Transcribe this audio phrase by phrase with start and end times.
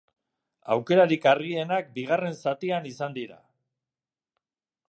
[0.75, 3.41] Aukerarik argienak bigarren zatian izan dira.